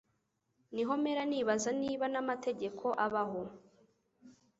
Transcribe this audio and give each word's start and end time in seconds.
niho 0.73 0.91
mpera 1.01 1.23
nibaza 1.29 1.71
niba 1.81 2.05
n'amategeko 2.13 2.85
abaho 3.05 3.41